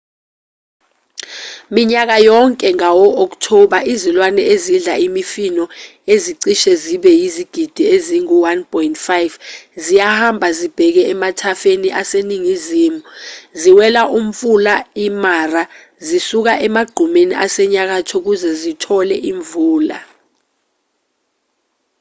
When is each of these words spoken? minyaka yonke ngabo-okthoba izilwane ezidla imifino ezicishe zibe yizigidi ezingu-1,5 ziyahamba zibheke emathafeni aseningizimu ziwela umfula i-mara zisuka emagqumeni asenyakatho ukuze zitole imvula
minyaka 1.75 2.17
yonke 2.29 2.67
ngabo-okthoba 2.77 3.77
izilwane 3.93 4.41
ezidla 4.53 4.93
imifino 5.07 5.63
ezicishe 6.13 6.71
zibe 6.83 7.11
yizigidi 7.21 7.83
ezingu-1,5 7.95 9.09
ziyahamba 9.83 10.47
zibheke 10.57 11.01
emathafeni 11.13 11.89
aseningizimu 12.01 12.99
ziwela 13.59 14.01
umfula 14.19 14.75
i-mara 15.05 15.63
zisuka 16.07 16.53
emagqumeni 16.67 17.33
asenyakatho 17.45 18.15
ukuze 18.19 18.49
zitole 18.61 19.15
imvula 19.31 19.97